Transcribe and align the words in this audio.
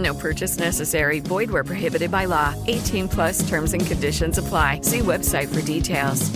No 0.00 0.14
purchase 0.14 0.58
necessary. 0.58 1.20
Void 1.20 1.50
where 1.50 1.64
prohibited 1.64 2.10
by 2.10 2.24
law. 2.24 2.54
18 2.66 3.08
plus 3.08 3.46
terms 3.48 3.74
and 3.74 3.86
conditions 3.86 4.38
apply. 4.38 4.80
See 4.82 5.00
website 5.00 5.48
for 5.48 5.62
details. 5.62 6.30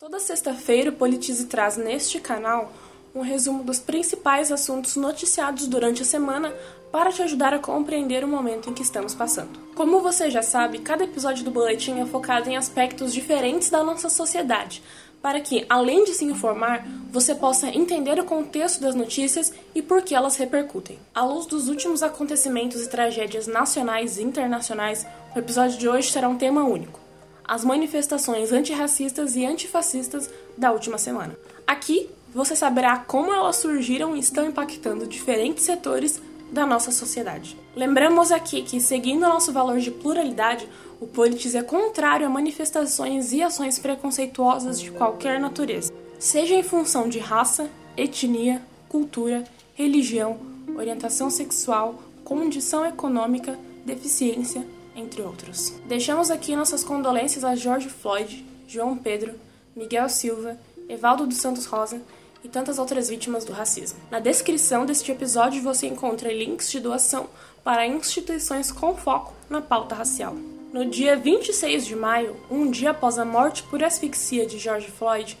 Toda 0.00 0.18
sexta-feira, 0.18 0.90
o 0.90 0.92
Politize 0.92 1.46
traz 1.46 1.76
neste 1.76 2.20
canal 2.20 2.72
um 3.14 3.22
resumo 3.22 3.62
dos 3.62 3.78
principais 3.78 4.50
assuntos 4.50 4.96
noticiados 4.96 5.66
durante 5.66 6.02
a 6.02 6.04
semana 6.04 6.52
para 6.90 7.10
te 7.10 7.22
ajudar 7.22 7.54
a 7.54 7.58
compreender 7.58 8.24
o 8.24 8.28
momento 8.28 8.68
em 8.68 8.74
que 8.74 8.82
estamos 8.82 9.14
passando. 9.14 9.58
Como 9.74 10.00
você 10.00 10.30
já 10.30 10.42
sabe, 10.42 10.78
cada 10.78 11.04
episódio 11.04 11.44
do 11.44 11.50
boletim 11.50 12.00
é 12.00 12.06
focado 12.06 12.48
em 12.48 12.56
aspectos 12.56 13.12
diferentes 13.12 13.70
da 13.70 13.82
nossa 13.82 14.08
sociedade, 14.08 14.82
para 15.24 15.40
que, 15.40 15.64
além 15.70 16.04
de 16.04 16.12
se 16.12 16.26
informar, 16.26 16.86
você 17.10 17.34
possa 17.34 17.68
entender 17.68 18.20
o 18.20 18.26
contexto 18.26 18.82
das 18.82 18.94
notícias 18.94 19.54
e 19.74 19.80
por 19.80 20.02
que 20.02 20.14
elas 20.14 20.36
repercutem. 20.36 20.98
À 21.14 21.24
luz 21.24 21.46
dos 21.46 21.66
últimos 21.66 22.02
acontecimentos 22.02 22.82
e 22.82 22.90
tragédias 22.90 23.46
nacionais 23.46 24.18
e 24.18 24.22
internacionais, 24.22 25.06
o 25.34 25.38
episódio 25.38 25.78
de 25.78 25.88
hoje 25.88 26.12
será 26.12 26.28
um 26.28 26.36
tema 26.36 26.64
único: 26.64 27.00
as 27.42 27.64
manifestações 27.64 28.52
antirracistas 28.52 29.34
e 29.34 29.46
antifascistas 29.46 30.28
da 30.58 30.70
última 30.70 30.98
semana. 30.98 31.34
Aqui 31.66 32.10
você 32.34 32.54
saberá 32.54 32.98
como 32.98 33.32
elas 33.32 33.56
surgiram 33.56 34.14
e 34.14 34.20
estão 34.20 34.46
impactando 34.46 35.06
diferentes 35.06 35.64
setores 35.64 36.20
da 36.54 36.64
nossa 36.64 36.92
sociedade. 36.92 37.58
Lembramos 37.74 38.30
aqui 38.30 38.62
que, 38.62 38.80
seguindo 38.80 39.22
nosso 39.22 39.52
valor 39.52 39.80
de 39.80 39.90
pluralidade, 39.90 40.68
o 41.00 41.06
Politis 41.06 41.54
é 41.54 41.62
contrário 41.62 42.26
a 42.26 42.30
manifestações 42.30 43.32
e 43.32 43.42
ações 43.42 43.78
preconceituosas 43.78 44.80
de 44.80 44.92
qualquer 44.92 45.40
natureza, 45.40 45.92
seja 46.18 46.54
em 46.54 46.62
função 46.62 47.08
de 47.08 47.18
raça, 47.18 47.68
etnia, 47.96 48.62
cultura, 48.88 49.42
religião, 49.74 50.38
orientação 50.76 51.28
sexual, 51.28 52.00
condição 52.24 52.86
econômica, 52.86 53.58
deficiência, 53.84 54.64
entre 54.94 55.20
outros. 55.22 55.74
Deixamos 55.86 56.30
aqui 56.30 56.54
nossas 56.54 56.84
condolências 56.84 57.44
a 57.44 57.56
George 57.56 57.88
Floyd, 57.88 58.46
João 58.68 58.96
Pedro, 58.96 59.34
Miguel 59.74 60.08
Silva, 60.08 60.56
Evaldo 60.88 61.26
dos 61.26 61.38
Santos 61.38 61.66
Rosa 61.66 62.00
e 62.44 62.48
tantas 62.48 62.78
outras 62.78 63.08
vítimas 63.08 63.44
do 63.44 63.52
racismo. 63.52 63.98
Na 64.10 64.20
descrição 64.20 64.84
deste 64.84 65.10
episódio 65.10 65.62
você 65.62 65.86
encontra 65.86 66.32
links 66.32 66.70
de 66.70 66.78
doação 66.78 67.26
para 67.64 67.86
instituições 67.86 68.70
com 68.70 68.94
foco 68.94 69.32
na 69.48 69.62
pauta 69.62 69.94
racial. 69.94 70.36
No 70.70 70.84
dia 70.84 71.16
26 71.16 71.86
de 71.86 71.96
maio, 71.96 72.36
um 72.50 72.70
dia 72.70 72.90
após 72.90 73.18
a 73.18 73.24
morte 73.24 73.62
por 73.62 73.82
asfixia 73.82 74.44
de 74.44 74.58
George 74.58 74.90
Floyd, 74.90 75.38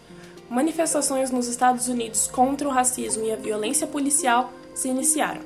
manifestações 0.48 1.30
nos 1.30 1.46
Estados 1.46 1.88
Unidos 1.88 2.26
contra 2.26 2.66
o 2.66 2.70
racismo 2.70 3.24
e 3.24 3.32
a 3.32 3.36
violência 3.36 3.86
policial 3.86 4.52
se 4.74 4.88
iniciaram. 4.88 5.42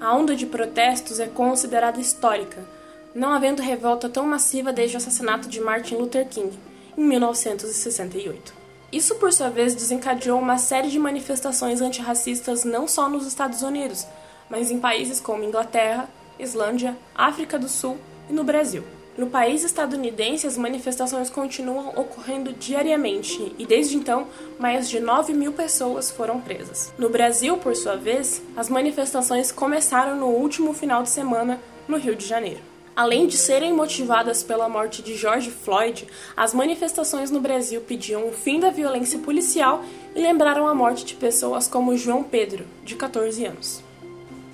A 0.00 0.14
onda 0.14 0.34
de 0.34 0.46
protestos 0.46 1.20
é 1.20 1.26
considerada 1.26 2.00
histórica, 2.00 2.66
não 3.14 3.32
havendo 3.32 3.62
revolta 3.62 4.08
tão 4.08 4.26
massiva 4.26 4.72
desde 4.72 4.96
o 4.96 4.98
assassinato 4.98 5.48
de 5.48 5.60
Martin 5.60 5.96
Luther 5.96 6.26
King, 6.28 6.58
em 6.96 7.04
1968. 7.04 8.65
Isso, 8.96 9.16
por 9.16 9.30
sua 9.30 9.50
vez, 9.50 9.74
desencadeou 9.74 10.38
uma 10.38 10.56
série 10.56 10.88
de 10.88 10.98
manifestações 10.98 11.82
antirracistas 11.82 12.64
não 12.64 12.88
só 12.88 13.10
nos 13.10 13.26
Estados 13.26 13.60
Unidos, 13.60 14.06
mas 14.48 14.70
em 14.70 14.80
países 14.80 15.20
como 15.20 15.44
Inglaterra, 15.44 16.08
Islândia, 16.38 16.96
África 17.14 17.58
do 17.58 17.68
Sul 17.68 17.98
e 18.30 18.32
no 18.32 18.42
Brasil. 18.42 18.82
No 19.18 19.26
país 19.26 19.64
estadunidense, 19.64 20.46
as 20.46 20.56
manifestações 20.56 21.28
continuam 21.28 21.88
ocorrendo 21.88 22.54
diariamente 22.54 23.54
e, 23.58 23.66
desde 23.66 23.98
então, 23.98 24.28
mais 24.58 24.88
de 24.88 24.98
9 24.98 25.34
mil 25.34 25.52
pessoas 25.52 26.10
foram 26.10 26.40
presas. 26.40 26.90
No 26.96 27.10
Brasil, 27.10 27.58
por 27.58 27.76
sua 27.76 27.96
vez, 27.96 28.40
as 28.56 28.70
manifestações 28.70 29.52
começaram 29.52 30.16
no 30.16 30.28
último 30.28 30.72
final 30.72 31.02
de 31.02 31.10
semana 31.10 31.60
no 31.86 31.98
Rio 31.98 32.16
de 32.16 32.24
Janeiro. 32.24 32.75
Além 32.96 33.26
de 33.26 33.36
serem 33.36 33.74
motivadas 33.74 34.42
pela 34.42 34.70
morte 34.70 35.02
de 35.02 35.14
George 35.16 35.50
Floyd, 35.50 36.08
as 36.34 36.54
manifestações 36.54 37.30
no 37.30 37.42
Brasil 37.42 37.82
pediam 37.82 38.26
o 38.26 38.32
fim 38.32 38.58
da 38.58 38.70
violência 38.70 39.18
policial 39.18 39.84
e 40.14 40.22
lembraram 40.22 40.66
a 40.66 40.74
morte 40.74 41.04
de 41.04 41.14
pessoas 41.14 41.68
como 41.68 41.94
João 41.94 42.22
Pedro, 42.24 42.64
de 42.82 42.96
14 42.96 43.44
anos. 43.44 43.82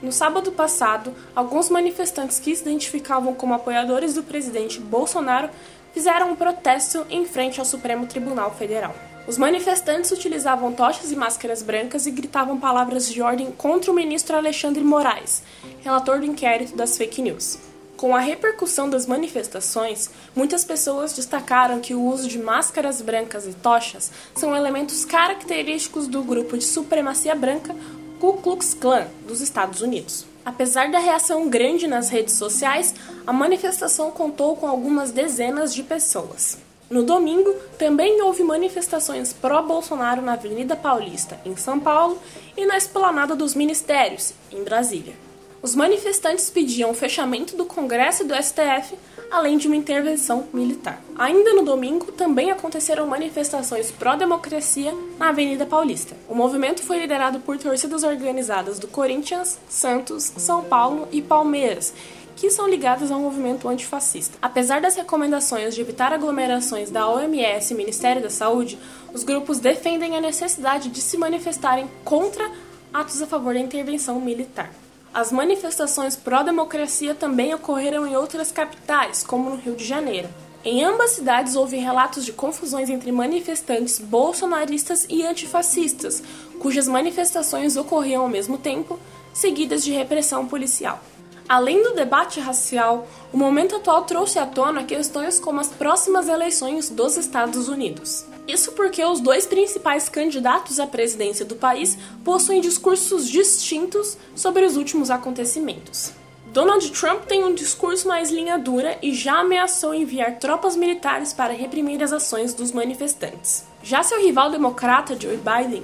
No 0.02 0.10
sábado 0.10 0.50
passado, 0.50 1.14
alguns 1.36 1.70
manifestantes 1.70 2.40
que 2.40 2.56
se 2.56 2.62
identificavam 2.62 3.32
como 3.32 3.54
apoiadores 3.54 4.14
do 4.14 4.24
presidente 4.24 4.80
Bolsonaro 4.80 5.48
fizeram 5.94 6.32
um 6.32 6.34
protesto 6.34 7.06
em 7.08 7.24
frente 7.24 7.60
ao 7.60 7.64
Supremo 7.64 8.08
Tribunal 8.08 8.52
Federal. 8.56 8.92
Os 9.24 9.38
manifestantes 9.38 10.10
utilizavam 10.10 10.72
tochas 10.72 11.12
e 11.12 11.16
máscaras 11.16 11.62
brancas 11.62 12.06
e 12.06 12.10
gritavam 12.10 12.58
palavras 12.58 13.08
de 13.08 13.22
ordem 13.22 13.52
contra 13.52 13.92
o 13.92 13.94
ministro 13.94 14.36
Alexandre 14.36 14.82
Moraes, 14.82 15.44
relator 15.84 16.18
do 16.18 16.26
inquérito 16.26 16.74
das 16.74 16.96
fake 16.96 17.22
news. 17.22 17.71
Com 18.02 18.16
a 18.16 18.18
repercussão 18.18 18.90
das 18.90 19.06
manifestações, 19.06 20.10
muitas 20.34 20.64
pessoas 20.64 21.12
destacaram 21.12 21.78
que 21.78 21.94
o 21.94 22.02
uso 22.02 22.26
de 22.26 22.36
máscaras 22.36 23.00
brancas 23.00 23.46
e 23.46 23.52
tochas 23.52 24.10
são 24.34 24.56
elementos 24.56 25.04
característicos 25.04 26.08
do 26.08 26.20
grupo 26.24 26.58
de 26.58 26.64
supremacia 26.64 27.32
branca 27.32 27.72
Ku 28.18 28.38
Klux 28.38 28.74
Klan 28.74 29.06
dos 29.24 29.40
Estados 29.40 29.82
Unidos. 29.82 30.26
Apesar 30.44 30.90
da 30.90 30.98
reação 30.98 31.48
grande 31.48 31.86
nas 31.86 32.08
redes 32.08 32.34
sociais, 32.34 32.92
a 33.24 33.32
manifestação 33.32 34.10
contou 34.10 34.56
com 34.56 34.66
algumas 34.66 35.12
dezenas 35.12 35.72
de 35.72 35.84
pessoas. 35.84 36.58
No 36.90 37.04
domingo, 37.04 37.54
também 37.78 38.20
houve 38.20 38.42
manifestações 38.42 39.32
pró-Bolsonaro 39.32 40.20
na 40.20 40.32
Avenida 40.32 40.74
Paulista, 40.74 41.40
em 41.46 41.54
São 41.54 41.78
Paulo, 41.78 42.18
e 42.56 42.66
na 42.66 42.76
Esplanada 42.76 43.36
dos 43.36 43.54
Ministérios, 43.54 44.34
em 44.50 44.64
Brasília. 44.64 45.14
Os 45.62 45.76
manifestantes 45.76 46.50
pediam 46.50 46.90
o 46.90 46.94
fechamento 46.94 47.56
do 47.56 47.64
Congresso 47.64 48.24
e 48.24 48.26
do 48.26 48.34
STF, 48.34 48.98
além 49.30 49.56
de 49.56 49.68
uma 49.68 49.76
intervenção 49.76 50.48
militar. 50.52 51.00
Ainda 51.16 51.54
no 51.54 51.64
domingo, 51.64 52.10
também 52.10 52.50
aconteceram 52.50 53.06
manifestações 53.06 53.88
pró-democracia 53.92 54.92
na 55.20 55.28
Avenida 55.28 55.64
Paulista. 55.64 56.16
O 56.28 56.34
movimento 56.34 56.82
foi 56.82 56.98
liderado 56.98 57.38
por 57.38 57.56
torcidas 57.58 58.02
organizadas 58.02 58.80
do 58.80 58.88
Corinthians, 58.88 59.56
Santos, 59.68 60.32
São 60.36 60.64
Paulo 60.64 61.06
e 61.12 61.22
Palmeiras, 61.22 61.94
que 62.34 62.50
são 62.50 62.68
ligadas 62.68 63.12
ao 63.12 63.20
movimento 63.20 63.68
antifascista. 63.68 64.36
Apesar 64.42 64.80
das 64.80 64.96
recomendações 64.96 65.76
de 65.76 65.80
evitar 65.80 66.12
aglomerações 66.12 66.90
da 66.90 67.08
OMS 67.08 67.72
e 67.72 67.76
Ministério 67.76 68.20
da 68.20 68.30
Saúde, 68.30 68.76
os 69.14 69.22
grupos 69.22 69.60
defendem 69.60 70.16
a 70.16 70.20
necessidade 70.20 70.88
de 70.88 71.00
se 71.00 71.16
manifestarem 71.16 71.88
contra 72.04 72.50
atos 72.92 73.22
a 73.22 73.28
favor 73.28 73.54
da 73.54 73.60
intervenção 73.60 74.20
militar. 74.20 74.68
As 75.14 75.30
manifestações 75.30 76.16
pró-democracia 76.16 77.14
também 77.14 77.52
ocorreram 77.52 78.06
em 78.06 78.16
outras 78.16 78.50
capitais, 78.50 79.22
como 79.22 79.50
no 79.50 79.56
Rio 79.56 79.76
de 79.76 79.84
Janeiro. 79.84 80.26
Em 80.64 80.82
ambas 80.82 81.10
cidades 81.10 81.54
houve 81.54 81.76
relatos 81.76 82.24
de 82.24 82.32
confusões 82.32 82.88
entre 82.88 83.12
manifestantes 83.12 83.98
bolsonaristas 83.98 85.06
e 85.10 85.22
antifascistas, 85.22 86.22
cujas 86.58 86.88
manifestações 86.88 87.76
ocorriam 87.76 88.22
ao 88.22 88.28
mesmo 88.28 88.56
tempo, 88.56 88.98
seguidas 89.34 89.84
de 89.84 89.92
repressão 89.92 90.46
policial. 90.46 90.98
Além 91.46 91.82
do 91.82 91.94
debate 91.94 92.40
racial, 92.40 93.06
o 93.30 93.36
momento 93.36 93.76
atual 93.76 94.04
trouxe 94.04 94.38
à 94.38 94.46
tona 94.46 94.84
questões 94.84 95.38
como 95.38 95.60
as 95.60 95.68
próximas 95.68 96.26
eleições 96.26 96.88
dos 96.88 97.18
Estados 97.18 97.68
Unidos. 97.68 98.24
Isso 98.46 98.72
porque 98.72 99.04
os 99.04 99.20
dois 99.20 99.46
principais 99.46 100.08
candidatos 100.08 100.80
à 100.80 100.86
presidência 100.86 101.44
do 101.44 101.54
país 101.54 101.96
possuem 102.24 102.60
discursos 102.60 103.28
distintos 103.28 104.16
sobre 104.34 104.64
os 104.64 104.76
últimos 104.76 105.10
acontecimentos. 105.10 106.12
Donald 106.52 106.90
Trump 106.90 107.24
tem 107.24 107.42
um 107.44 107.54
discurso 107.54 108.06
mais 108.06 108.30
linha 108.30 108.58
dura 108.58 108.98
e 109.00 109.14
já 109.14 109.40
ameaçou 109.40 109.94
enviar 109.94 110.38
tropas 110.38 110.76
militares 110.76 111.32
para 111.32 111.54
reprimir 111.54 112.02
as 112.02 112.12
ações 112.12 112.52
dos 112.52 112.72
manifestantes. 112.72 113.64
Já 113.82 114.02
seu 114.02 114.20
rival 114.20 114.50
democrata, 114.50 115.18
Joe 115.18 115.38
Biden, 115.38 115.82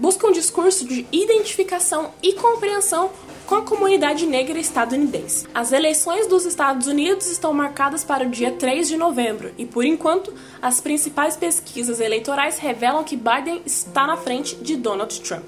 busca 0.00 0.26
um 0.26 0.32
discurso 0.32 0.86
de 0.86 1.06
identificação 1.12 2.12
e 2.22 2.32
compreensão 2.32 3.10
com 3.46 3.56
a 3.56 3.62
comunidade 3.62 4.26
negra 4.26 4.58
estadunidense. 4.58 5.46
As 5.54 5.72
eleições 5.72 6.26
dos 6.26 6.46
Estados 6.46 6.86
Unidos 6.86 7.26
estão 7.26 7.52
marcadas 7.52 8.02
para 8.02 8.24
o 8.24 8.30
dia 8.30 8.52
3 8.52 8.88
de 8.88 8.96
novembro 8.96 9.52
e, 9.58 9.66
por 9.66 9.84
enquanto, 9.84 10.32
as 10.62 10.80
principais 10.80 11.36
pesquisas 11.36 12.00
eleitorais 12.00 12.58
revelam 12.58 13.04
que 13.04 13.16
Biden 13.16 13.60
está 13.66 14.06
na 14.06 14.16
frente 14.16 14.56
de 14.56 14.74
Donald 14.74 15.20
Trump. 15.20 15.44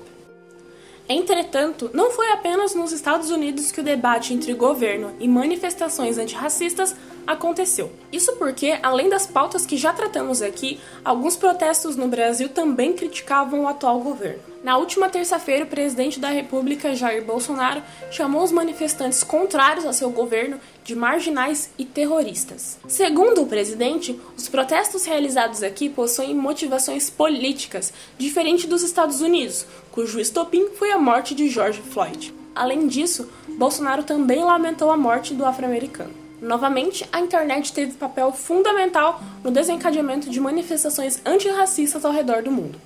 Entretanto, 1.08 1.90
não 1.93 2.10
foi 2.10 2.28
apenas 2.28 2.75
nos 2.75 2.93
Estados 2.93 3.31
Unidos 3.31 3.72
que 3.72 3.81
o 3.81 3.84
debate 3.84 4.34
entre 4.34 4.52
governo 4.55 5.12
e 5.19 5.26
manifestações 5.26 6.19
antirracistas 6.19 6.94
aconteceu. 7.26 7.92
Isso 8.12 8.32
porque, 8.36 8.78
além 8.82 9.08
das 9.08 9.26
pautas 9.26 9.64
que 9.64 9.76
já 9.76 9.92
tratamos 9.92 10.42
aqui, 10.42 10.80
alguns 11.04 11.36
protestos 11.36 11.96
no 11.96 12.08
Brasil 12.08 12.48
também 12.48 12.92
criticavam 12.92 13.62
o 13.62 13.69
atual 13.69 14.00
governo. 14.00 14.52
Na 14.62 14.78
última 14.78 15.08
terça-feira, 15.08 15.64
o 15.64 15.69
presidente 15.69 16.20
da 16.20 16.28
República, 16.28 16.94
Jair 16.94 17.24
Bolsonaro, 17.24 17.82
chamou 18.12 18.44
os 18.44 18.52
manifestantes 18.52 19.24
contrários 19.24 19.84
a 19.84 19.92
seu 19.92 20.08
governo 20.10 20.60
de 20.84 20.94
marginais 20.94 21.70
e 21.76 21.84
terroristas. 21.84 22.78
Segundo 22.86 23.42
o 23.42 23.46
presidente, 23.46 24.19
os 24.36 24.48
protestos 24.48 25.04
realizados 25.04 25.64
aqui 25.64 25.88
possuem 25.88 26.34
motivações 26.34 27.10
políticas, 27.10 27.92
diferente 28.16 28.69
dos 28.69 28.82
Estados 28.84 29.20
Unidos, 29.20 29.66
cujo 29.90 30.20
estopim 30.20 30.69
foi 30.78 30.92
a 30.92 30.98
morte 30.98 31.34
de 31.34 31.48
George 31.48 31.82
Floyd. 31.82 32.32
Além 32.54 32.86
disso, 32.86 33.28
Bolsonaro 33.48 34.04
também 34.04 34.44
lamentou 34.44 34.90
a 34.92 34.96
morte 34.96 35.34
do 35.34 35.44
afro-americano. 35.44 36.21
Novamente, 36.42 37.08
a 37.12 37.20
internet 37.20 37.72
teve 37.72 37.92
papel 37.92 38.32
fundamental 38.32 39.20
no 39.44 39.50
desencadeamento 39.52 40.28
de 40.28 40.40
manifestações 40.40 41.22
antirracistas 41.24 42.04
ao 42.04 42.10
redor 42.10 42.42
do 42.42 42.50
mundo. 42.50 42.80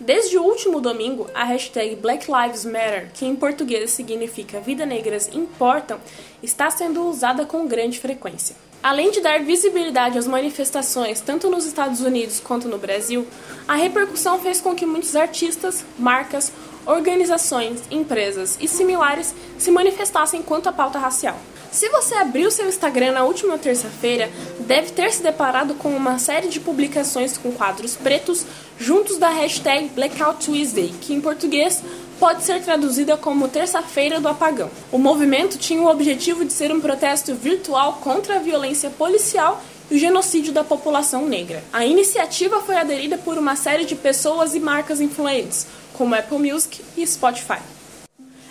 Desde 0.00 0.38
o 0.38 0.42
último 0.42 0.80
domingo, 0.80 1.28
a 1.34 1.44
hashtag 1.44 1.96
Black 1.96 2.26
Lives 2.32 2.64
Matter, 2.64 3.10
que 3.12 3.26
em 3.26 3.36
português 3.36 3.90
significa 3.90 4.58
Vidas 4.58 4.88
Negras 4.88 5.28
Importam, 5.34 6.00
está 6.42 6.70
sendo 6.70 7.06
usada 7.06 7.44
com 7.44 7.68
grande 7.68 8.00
frequência. 8.00 8.56
Além 8.82 9.10
de 9.10 9.20
dar 9.20 9.42
visibilidade 9.42 10.16
às 10.16 10.26
manifestações 10.26 11.20
tanto 11.20 11.50
nos 11.50 11.66
Estados 11.66 12.00
Unidos 12.00 12.40
quanto 12.40 12.68
no 12.68 12.78
Brasil, 12.78 13.26
a 13.68 13.74
repercussão 13.74 14.38
fez 14.40 14.62
com 14.62 14.74
que 14.74 14.86
muitos 14.86 15.14
artistas, 15.14 15.84
marcas, 15.98 16.50
organizações, 16.86 17.82
empresas 17.90 18.56
e 18.60 18.68
similares 18.68 19.34
se 19.58 19.70
manifestassem 19.70 20.42
quanto 20.42 20.68
à 20.68 20.72
pauta 20.72 20.98
racial. 20.98 21.36
Se 21.74 21.88
você 21.88 22.14
abriu 22.14 22.52
seu 22.52 22.68
Instagram 22.68 23.12
na 23.12 23.24
última 23.24 23.58
terça-feira, 23.58 24.30
deve 24.60 24.92
ter 24.92 25.12
se 25.12 25.22
deparado 25.22 25.74
com 25.74 25.88
uma 25.88 26.20
série 26.20 26.46
de 26.46 26.60
publicações 26.60 27.36
com 27.36 27.50
quadros 27.50 27.96
pretos 27.96 28.46
juntos 28.78 29.18
da 29.18 29.28
hashtag 29.28 29.88
Blackout 29.88 30.46
Tuesday, 30.46 30.94
que 31.00 31.12
em 31.12 31.20
português 31.20 31.82
pode 32.20 32.44
ser 32.44 32.62
traduzida 32.62 33.16
como 33.16 33.48
Terça-feira 33.48 34.20
do 34.20 34.28
Apagão. 34.28 34.70
O 34.92 34.98
movimento 34.98 35.58
tinha 35.58 35.82
o 35.82 35.90
objetivo 35.90 36.44
de 36.44 36.52
ser 36.52 36.72
um 36.72 36.80
protesto 36.80 37.34
virtual 37.34 37.94
contra 37.94 38.36
a 38.36 38.38
violência 38.38 38.88
policial 38.90 39.60
e 39.90 39.96
o 39.96 39.98
genocídio 39.98 40.52
da 40.52 40.62
população 40.62 41.26
negra. 41.26 41.62
A 41.72 41.84
iniciativa 41.84 42.60
foi 42.60 42.76
aderida 42.76 43.18
por 43.18 43.36
uma 43.36 43.56
série 43.56 43.84
de 43.84 43.96
pessoas 43.96 44.54
e 44.54 44.60
marcas 44.60 45.00
influentes, 45.00 45.66
como 45.94 46.14
Apple 46.14 46.38
Music 46.38 46.84
e 46.96 47.06
Spotify. 47.06 47.58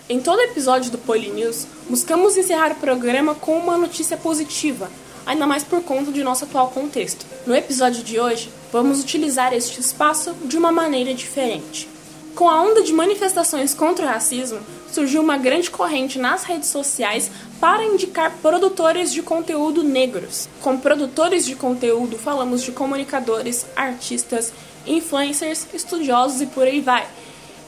Em 0.10 0.20
todo 0.20 0.42
episódio 0.42 0.92
do 0.92 1.00
News, 1.34 1.66
buscamos 1.90 2.36
encerrar 2.36 2.72
o 2.72 2.76
programa 2.76 3.36
com 3.36 3.58
uma 3.58 3.78
notícia 3.78 4.18
positiva, 4.18 4.90
ainda 5.26 5.48
mais 5.48 5.64
por 5.64 5.82
conta 5.82 6.12
de 6.12 6.24
nosso 6.24 6.44
atual 6.44 6.72
contexto. 6.72 7.26
No 7.46 7.56
episódio 7.56 8.04
de 8.04 8.20
hoje, 8.20 8.50
vamos 8.72 9.02
utilizar 9.02 9.54
este 9.54 9.80
espaço 9.80 10.34
de 10.44 10.58
uma 10.58 10.72
maneira 10.72 11.14
diferente. 11.14 11.88
Com 12.36 12.50
a 12.50 12.62
onda 12.62 12.82
de 12.82 12.92
manifestações 12.92 13.74
contra 13.74 14.06
o 14.06 14.10
racismo, 14.10 14.60
surgiu 14.92 15.22
uma 15.22 15.38
grande 15.38 15.70
corrente 15.70 16.20
nas 16.20 16.44
redes 16.44 16.70
sociais 16.70 17.30
para 17.60 17.86
indicar 17.86 18.38
produtores 18.42 19.14
de 19.14 19.22
conteúdo 19.22 19.84
negros. 19.84 20.50
Com 20.62 20.78
produtores 20.78 21.46
de 21.46 21.56
conteúdo, 21.56 22.18
falamos 22.18 22.64
de 22.64 22.72
comunicadores, 22.72 23.66
artistas, 23.76 24.52
influencers, 24.86 25.68
estudiosos 25.74 26.42
e 26.42 26.46
por 26.48 26.64
aí 26.64 26.82
vai 26.82 27.08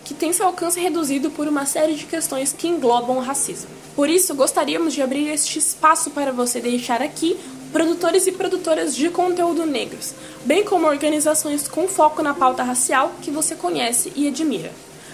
que 0.05 0.13
tem 0.13 0.31
seu 0.31 0.45
alcance 0.45 0.79
reduzido 0.79 1.31
por 1.31 1.47
uma 1.47 1.65
série 1.65 1.95
de 1.95 2.05
questões 2.05 2.53
que 2.53 2.67
englobam 2.67 3.17
o 3.17 3.21
racismo. 3.21 3.69
Por 3.95 4.07
isso, 4.07 4.35
gostaríamos 4.35 4.93
de 4.93 5.01
abrir 5.01 5.27
este 5.29 5.59
espaço 5.59 6.11
para 6.11 6.31
você 6.31 6.61
deixar 6.61 7.01
aqui 7.01 7.37
produtores 7.73 8.25
e 8.27 8.31
produtoras 8.31 8.95
de 8.95 9.09
conteúdo 9.09 9.65
negros, 9.65 10.13
bem 10.45 10.63
como 10.63 10.87
organizações 10.87 11.67
com 11.67 11.87
foco 11.89 12.21
na 12.21 12.33
pauta 12.33 12.63
racial 12.63 13.11
que 13.21 13.31
você 13.31 13.55
conhece 13.55 14.13
e 14.15 14.27
admira. 14.27 14.71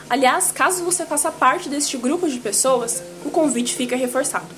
Aliás, 0.09 0.51
caso 0.51 0.83
você 0.83 1.05
faça 1.05 1.31
parte 1.31 1.69
deste 1.69 1.97
grupo 1.97 2.27
de 2.27 2.37
pessoas, 2.37 3.01
o 3.25 3.31
convite 3.31 3.73
fica 3.73 3.95
reforçado. 3.95 4.53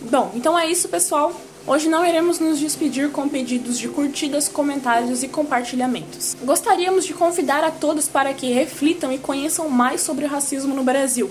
Bom, 0.00 0.32
então 0.34 0.58
é 0.58 0.66
isso, 0.66 0.88
pessoal. 0.88 1.32
Hoje 1.66 1.88
não 1.88 2.04
iremos 2.04 2.38
nos 2.38 2.58
despedir 2.60 3.10
com 3.10 3.26
pedidos 3.26 3.78
de 3.78 3.88
curtidas, 3.88 4.48
comentários 4.48 5.22
e 5.22 5.28
compartilhamentos. 5.28 6.36
Gostaríamos 6.42 7.06
de 7.06 7.14
convidar 7.14 7.64
a 7.64 7.70
todos 7.70 8.06
para 8.06 8.34
que 8.34 8.52
reflitam 8.52 9.10
e 9.10 9.16
conheçam 9.18 9.70
mais 9.70 10.02
sobre 10.02 10.26
o 10.26 10.28
racismo 10.28 10.74
no 10.74 10.84
Brasil, 10.84 11.30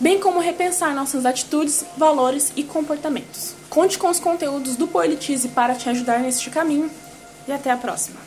bem 0.00 0.18
como 0.18 0.40
repensar 0.40 0.94
nossas 0.94 1.26
atitudes, 1.26 1.84
valores 1.94 2.54
e 2.56 2.62
comportamentos. 2.62 3.54
Conte 3.68 3.98
com 3.98 4.08
os 4.08 4.18
conteúdos 4.18 4.76
do 4.76 4.88
Politize 4.88 5.48
para 5.48 5.74
te 5.74 5.90
ajudar 5.90 6.20
neste 6.20 6.48
caminho 6.48 6.90
e 7.46 7.52
até 7.52 7.70
a 7.70 7.76
próxima. 7.76 8.18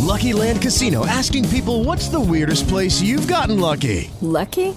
Lucky 0.00 0.32
Land 0.32 0.60
Casino 0.60 1.04
asking 1.06 1.48
people 1.48 1.82
what's 1.84 2.08
the 2.08 2.20
weirdest 2.20 2.68
place 2.68 3.02
you've 3.02 3.26
gotten 3.26 3.58
lucky? 3.58 4.12
Lucky? 4.22 4.76